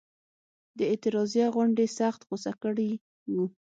[0.77, 2.89] د اعتراضیه غونډې سخت غوسه کړي
[3.33, 3.45] وو.